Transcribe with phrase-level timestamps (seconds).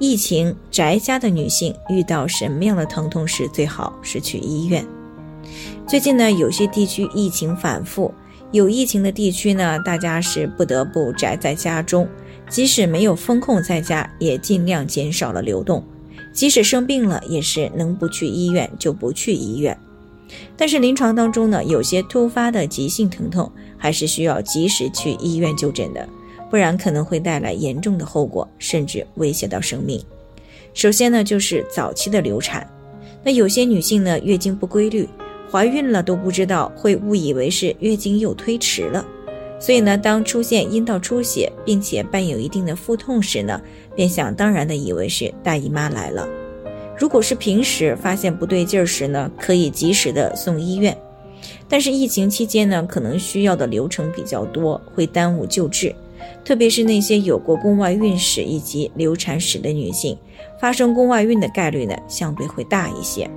[0.00, 4.82] 疫情宅家的女性遇到什么样的疼痛时最好是去医院？
[5.86, 8.10] 最近呢，有些地区疫情反复，
[8.50, 12.08] 有疫情的地区呢，大家是不得不宅在家中，
[12.48, 15.84] 即使没有风控在家，也尽量减少了流动，
[16.32, 19.78] 即使生病了，也是能不去医院就不去医院。
[20.56, 26.08] 但是临床当中呢，有些突发的急性疼痛，还是需要及时去医院就诊的。
[26.50, 30.02] 不然可能会带来严重的后果，甚至威胁到生命。
[30.74, 32.68] 首先呢，就是早期的流产。
[33.22, 35.08] 那有些女性呢，月经不规律，
[35.50, 39.06] 怀孕了都不知道，会误以为是月经又推迟了。
[39.58, 43.60] 所以呢，当出现阴道出血，并且伴有一定的腹痛时呢，
[43.94, 46.26] 便想当然的以为是大姨妈来了。
[46.98, 50.96] 如果是平时发现不对劲儿时呢，可以及时的送医院。
[51.68, 55.94] 但是疫情期间呢，可能需要的流程比较多，会耽误救治。
[56.44, 60.16] 特别是那些有过宫外孕史以及流产史的女性，
[60.60, 63.28] 发生宫外孕的概率呢相对会大一些。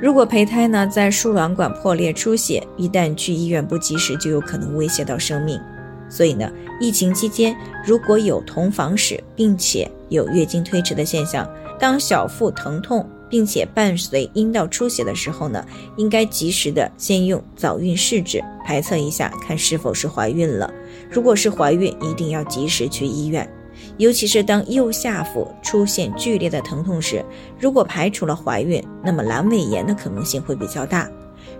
[0.00, 5.60] 如果胚胎呢在输卵管破裂出血，一旦去医院不及时，就有可能威胁到生命。
[6.08, 11.46] 所以呢，疫情期间如果有同房史，并且有月经推迟的现象，
[11.78, 13.04] 当小腹疼痛。
[13.30, 15.64] 并且伴随阴道出血的时候呢，
[15.96, 20.72] 应该及时的先用早孕试纸排测一下，看是否是怀孕了。
[21.10, 23.48] 如果是怀孕，一定要及时去医院。
[23.96, 27.24] 尤其是当右下腹出现剧烈的疼痛时，
[27.58, 31.08] 如果排除了怀孕，那么阑尾炎的可能性会比较大。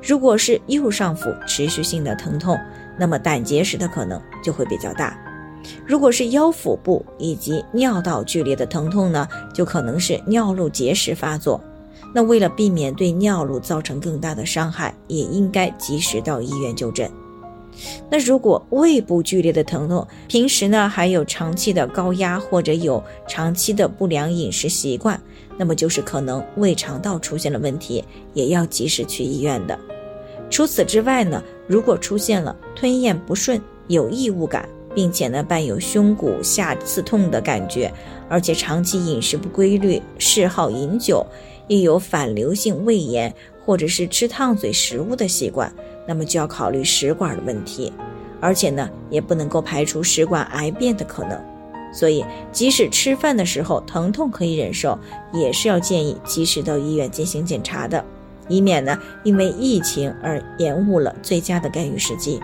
[0.02, 2.58] 如果是右上腹持续性的疼痛，
[2.98, 5.16] 那么胆结石的可能就会比较大。
[5.86, 11.60] 如果是腰腹部以及尿道剧烈的疼痛呢，就可能是尿路结石发作。
[12.14, 17.10] 那为了避免对尿路造成更大的伤害，也应该及时到医院就诊。
[18.10, 25.20] 那如果胃部剧烈的疼痛，平时呢还有长期的高压或者有长期的不良饮食习惯，
[25.56, 28.02] 那么就是可能胃肠道出现了问题，
[28.32, 29.78] 也要及时去医院的。
[30.50, 34.68] 除此之外呢，如果出现了吞咽不顺、有异物感。
[34.94, 37.92] 并且呢，伴有胸骨下刺痛的感觉，
[38.28, 41.24] 而且长期饮食不规律，嗜好饮酒，
[41.66, 43.32] 亦有反流性胃炎
[43.64, 45.72] 或者是吃烫嘴食物的习惯，
[46.06, 47.92] 那么就要考虑食管的问题，
[48.40, 51.38] 而且呢，也不能够排除食管癌变的可能。
[51.90, 54.98] 所以，即使吃饭的时候疼痛可以忍受，
[55.32, 58.04] 也是要建议及时到医院进行检查的，
[58.46, 62.38] 以免呢因为疫情而延误了最佳的干预时机。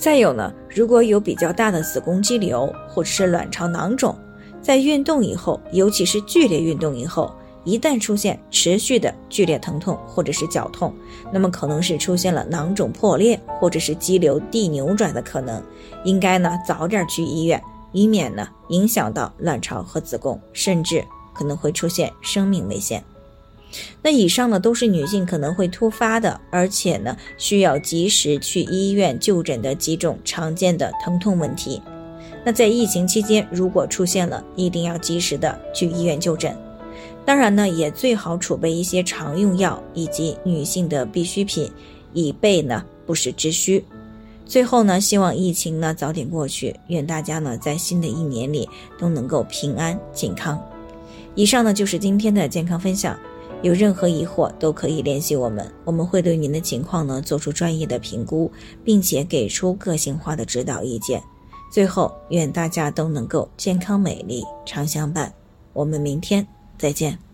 [0.00, 4.16] 再有呢，如果有比较大的子宫肌瘤或者是卵巢囊肿，
[4.62, 7.30] 在运动以后，尤其是剧烈运动以后，
[7.64, 10.94] 一旦出现持续的剧烈疼痛或者是绞痛，
[11.30, 15.62] 那么可能是出现了囊肿破裂或者是肌瘤地扭转的可能，
[16.04, 17.62] 应该呢早点去医院，
[17.92, 23.04] 以免呢影响到卵巢和子宫，甚至可能会出现生命危险。
[24.02, 31.80] 那以上呢都是女性可能会突发的，而且呢需要及时去医院就诊的几种常见的疼痛问题。
[32.44, 36.56] 那在疫情期间，如果出现了，一定要及时的去医院就诊。
[37.24, 41.70] 当然呢，也最好储备一些常用药以及女性的必需品，
[42.14, 43.84] 以备呢不时之需。
[44.46, 50.58] 最后呢，希望疫情呢早点过去，愿大家呢在新的一年里都能够平安健康。
[51.34, 53.16] 以上呢就是今天的健康分享。
[53.62, 58.50] 有任何疑惑都可以联系我们，我们会对您的情况呢做出专业的评估，
[58.82, 61.22] 并且给出个性化的指导意见。
[61.70, 65.32] 最后，愿大家都能够健康美丽常相伴。
[65.72, 66.46] 我们明天
[66.78, 67.29] 再见。